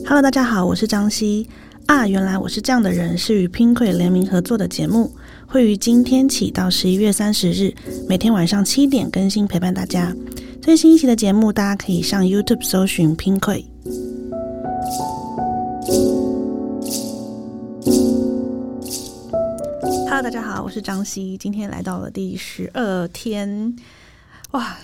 [0.00, 1.46] Hello，大家好，我是张希
[1.86, 2.08] 啊。
[2.08, 5.12] 原来我是这样的人，是与 Pinkoi 联名合作的节目，
[5.46, 7.72] 会于今天起到十一月三十日，
[8.08, 10.14] 每天晚上七点更新，陪伴大家。
[10.60, 13.64] 最新一期的节目，大家可以上 YouTube 搜寻 Pinkoi。
[20.08, 23.76] Hello，大家好，我是张希，今天来到了第十二天，
[24.52, 24.76] 哇！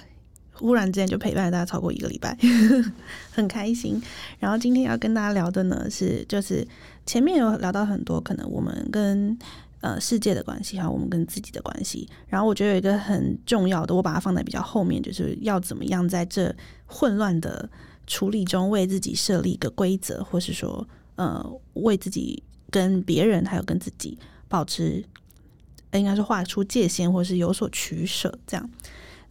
[0.58, 2.36] 忽然之间就陪伴大家超过一个礼拜，
[3.30, 4.00] 很开心。
[4.38, 6.66] 然后今天要跟大家聊的呢是，就是
[7.06, 9.38] 前面有聊到很多可能我们跟
[9.80, 12.08] 呃世界的关系，还有我们跟自己的关系。
[12.26, 16.54] 然后我觉得有一个很重要的，我把它放在比较后面，就是要怎么样在这
[16.86, 17.68] 混乱的
[18.06, 24.18] 处理中，为自己设立一个规则，或是说呃为自己跟别人还有跟自己
[24.48, 25.04] 保持，
[25.92, 28.70] 应该是画出界限，或是有所取舍，这样。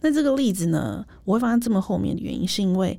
[0.00, 2.98] 那这个例子呢，我会放在这么后面的原因，是因为，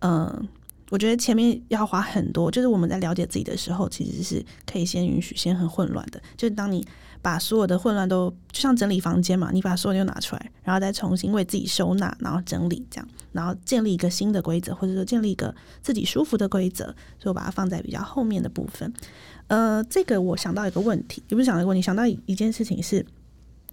[0.00, 0.48] 嗯，
[0.90, 6.86] 我觉得前面要花很多，就是我们在了解自己的时候，其实是可以先允许先很混乱的，就是当你
[7.20, 16.84] 把所有的混乱都就像整理房间嘛，你把所有都拿出来，然后再重新为自己收纳，然后整理这样，然后建立一个新的规则，或者说建立一个自己舒服的规则，
[17.18, 18.90] 所以我把它放在比较后面的部分。
[19.48, 23.04] 呃，这个我想到一个问题，也不是想到一个问题，想到一件事情是，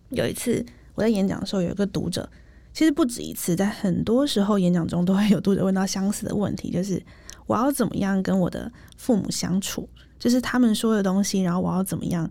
[0.10, 0.66] 有一次
[0.96, 2.30] 我在演讲的时候，有一个读者。
[2.76, 7.02] 其实不止一次，在很多时候演讲中都会有读者问到相似的问题，就是
[7.48, 9.88] 我要怎么样跟我的父母相处？
[10.20, 12.30] 就是他们说的东西，然后我要怎么样？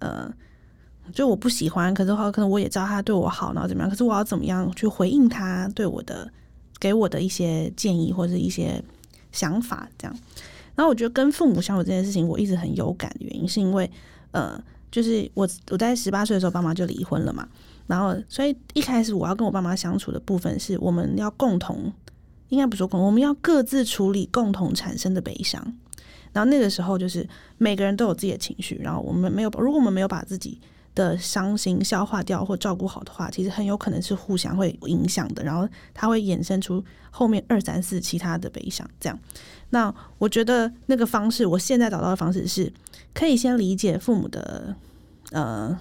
[0.00, 0.30] 呃，
[1.14, 3.88] 就我不喜欢，可是话可能我也知道他对我好，然后怎么样？
[3.88, 6.30] 可是我要怎么样去回应他对我的
[6.78, 8.84] 给我的一些建议或者一些
[9.32, 9.88] 想法？
[9.96, 10.14] 这样，
[10.74, 13.90] 然后我觉得跟父母相处这件事情，我一直很有感的原因，是因为
[14.32, 17.46] 呃，就是我我在十八岁的时候，爸妈就离婚了嘛。
[17.86, 21.92] 然后，所以一开始我要跟我爸妈相处的部分是，我们要共同，
[22.48, 25.62] 应该不说共，我们要各自处理共同产生的悲伤。
[26.32, 27.26] 然后那个时候，就是
[27.58, 30.60] 每个人都有自己的情绪，然后我们没有，如果我们没有把自己
[30.96, 35.44] 的伤心消化掉或照顾好的话，其实很有可能是互相会影响的。
[35.44, 38.84] 然后它会衍生出后面二三四其他的悲伤。
[38.98, 39.16] 这样，
[39.70, 42.72] 那我觉得那个方式，我现在找到的方式是，
[43.14, 44.74] 可以先理解父母的，
[45.30, 45.78] 呃。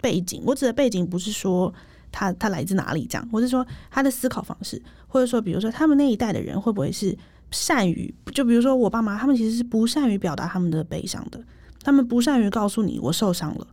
[0.00, 1.74] 背景，我指的背景不是说
[2.12, 7.18] 他他来自哪里这样，我是说他的思考方式，或者说比如说他们那一代的人会不会是
[7.50, 11.42] 善于，就比如说我爸妈，他们其实是不善于表达他们的悲伤的，
[11.82, 13.66] 他们不善于告诉你我受伤了，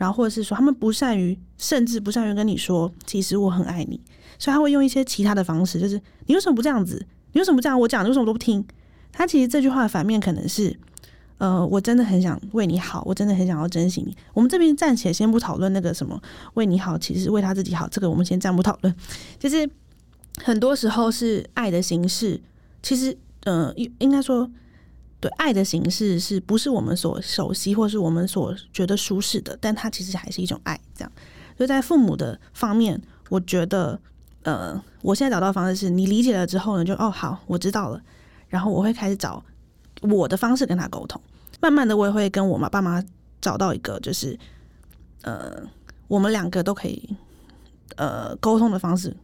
[0.00, 4.00] 然后或者是说他们不善于，甚至不善于跟你说其实我很爱你，
[4.38, 7.04] 所以他会用一些其他的方式，就是你为什么不这样子？
[7.32, 7.78] 你为什么不这样？
[7.78, 8.64] 我讲你为什么都不听？
[9.12, 10.74] 他其实这句话的反面可能是。
[11.38, 14.14] 呃，我真的很想为你好，我真的很想要珍惜你。
[14.34, 16.20] 我们这边暂且先不讨论那个什么
[16.52, 18.94] 为你好，其实为他自己好，这个我们先暂不讨论。
[19.38, 19.66] 就是
[20.36, 22.38] 很多时候是爱的形式，
[22.82, 24.50] 其实呃，应应该说，
[25.20, 29.56] 对爱的形式是不是我们所熟悉，或是我们所觉得舒适的？
[29.60, 30.80] 但它其实还是一种爱。
[30.94, 31.12] 这样，
[31.56, 34.00] 所以在父母的方面，我觉得，
[34.42, 38.00] 呃，我现在找到方式是你理解了之后呢，就哦好，我知道了，
[38.48, 39.44] 然后我会开始找
[40.00, 41.20] 我的方式跟他沟通。
[41.60, 43.04] 慢慢的，我也会跟我妈爸妈
[43.42, 44.38] 找到一个，就是
[45.20, 45.62] 呃，
[46.08, 47.14] 我们两个都可以
[47.96, 49.14] 呃沟通的方式。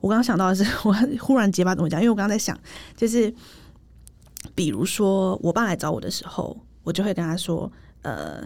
[0.00, 2.00] 我刚刚想到的是，我忽然结巴怎么讲？
[2.00, 2.58] 因为我刚刚在想，
[2.96, 3.32] 就是
[4.56, 7.70] 比如说我爸来找我的时候，我就会跟他说，
[8.02, 8.42] 呃，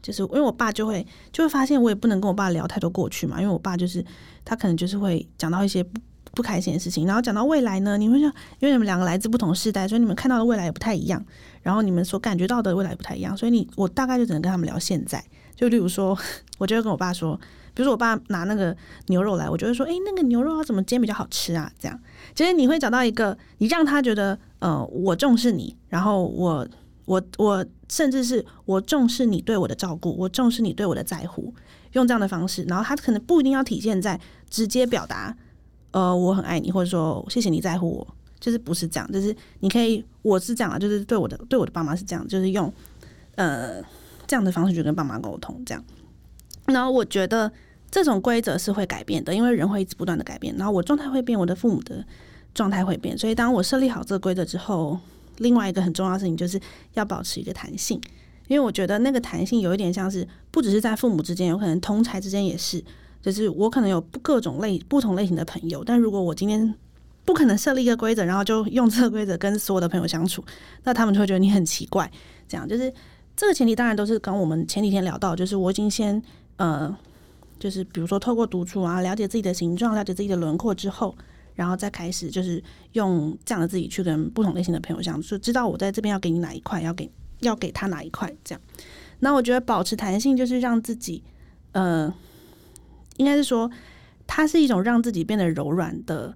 [0.00, 4.02] 就是因为我爸就会就会发现，我也不能跟我爸聊太多过去嘛，因为我爸就是
[4.44, 6.00] 他可能就是会讲到一些不
[6.34, 11.22] 不开心的事情，然后讲到未来呢，你会想，因为你们两个来自不同世代，所以你们看到的未来也不太一样。
[11.60, 15.22] 然后你们所感觉到的未来不太一样，所以你我大概就只能跟他们聊现在。
[15.54, 16.16] 就例如说，
[16.58, 17.38] 我就会跟我爸说，
[17.74, 21.70] 比如说我爸拿那个牛肉来，我就会说，哎，那个牛肉要怎么煎比较好吃啊？
[21.78, 21.98] 这样，
[22.34, 26.66] 其实你会找到一个，你让他觉得，呃，我重视你，然后我
[27.04, 31.54] 我我甚至是我重视你对我的照顾，我重视你对我的在乎，
[31.92, 35.36] 用这样的方式，然后他可能不一定要体现在直接表达，
[35.92, 38.06] 呃，我很爱你，或者说谢谢你在乎我。
[38.40, 42.74] 就是不是这样，就是你可以，我是这样，就是对我的对我的爸妈是这样，就是用
[43.36, 43.80] 呃
[44.26, 45.84] 这样的方式去跟爸妈沟通，这样。
[46.72, 47.50] 然后我觉得
[47.90, 50.54] 这种规则是会改变的，因为人会一直不断的改变。
[50.56, 52.04] 然后我状态会变，我的父母的
[52.54, 54.98] 状态会变，所以当我设立好这个规则之后，
[55.38, 56.60] 另外一个很重要的事情就是
[56.94, 58.00] 要保持一个弹性，
[58.48, 62.82] 因为我觉得那个弹性有一点像是不只是在父母之间，有可能同才之间也是，
[63.20, 66.74] 就是我可能有各种类不同类型的朋友，但如果我今天。
[67.24, 70.44] 不可能设立一个规则，然后就用这个规则跟所有的朋友相处，
[70.82, 72.10] 那他们就会觉得你很奇怪。
[72.48, 72.92] 这样就是
[73.36, 76.20] 这个前提，当然都是跟我们前几天聊到，就是我已经先
[76.56, 76.96] 呃，
[77.58, 81.14] 就是比如说透过独处啊，了解自己的形状，了解自己的轮廓之后，
[81.54, 82.62] 然后再开始就是
[82.92, 87.10] 用这样的自己去跟不同类型的朋友相处，知道我在这边要给你哪一块，要给
[87.40, 88.60] 要给他哪一块，这样。
[89.20, 91.22] 那我觉得保持弹性就是让自己，
[91.72, 92.12] 呃，
[93.16, 93.70] 应该是说，
[94.26, 96.34] 它是一种让自己变得柔软的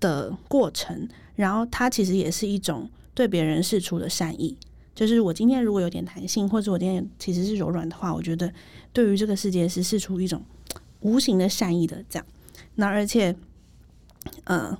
[0.00, 4.56] 的过程，然后它其实也是一种对别人示出的善意。
[4.94, 8.52] 就是我今天如果有点弹性，或者我今天其实是柔软的话，我觉得
[8.92, 10.40] 对于这个世界是示出一种
[11.00, 12.24] 无形的善意的这样。
[12.76, 13.34] 那而且，
[14.44, 14.78] 呃，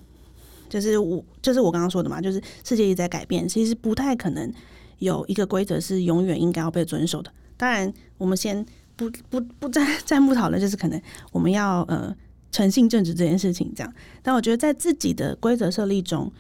[0.69, 4.53] 就是我就是我刚刚说的嘛，就是世界一直在改变，其实不太可能
[5.01, 7.33] 有一个规则是永远应该要被遵守的。
[7.57, 8.65] 当然，我们先
[8.95, 11.03] 不不不再再不讨论，就是可能
[11.33, 12.15] 我们要呃
[12.53, 13.93] 诚信正直这件事情这样。
[14.23, 16.33] 但我觉得在自己的规则设立中。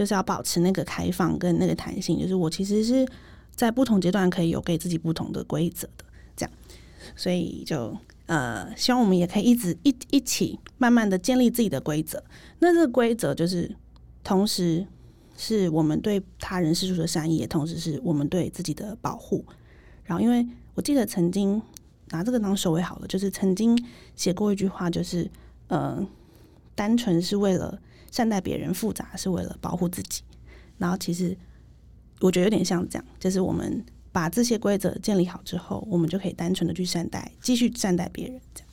[0.00, 3.06] 就是要保持那个开放跟那个弹性，就是我其实是
[3.54, 6.04] 在不同阶段可以有给自己不同的规则的，
[6.34, 6.52] 这样，
[7.14, 7.94] 所以就
[8.24, 12.24] 呃，希望我们也可以一直一一起慢慢的建立自己的规则。
[12.60, 13.76] 那这个规则就是
[14.24, 14.86] 同时
[15.36, 19.44] 是我们对他人施出的善意，也同时是我们对自己的保护。
[20.04, 21.60] 然后，因为我记得曾经
[22.08, 23.78] 拿这个当首尾好了，就是曾经
[24.16, 25.30] 写过一句话，就是
[25.68, 26.02] 呃，
[26.74, 27.78] 单纯是为了。
[28.10, 30.22] 善待别人复杂是为了保护自己，
[30.78, 31.36] 然后其实
[32.20, 38.69] 我觉得有点像这样，就是我们把这些规则建立好之后，我们就可以单纯的去善待，继续善待别人这样。